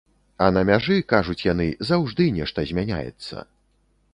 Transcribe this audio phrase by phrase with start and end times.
[0.43, 3.45] А на мяжы, кажуць яны, заўжды нешта змяняецца.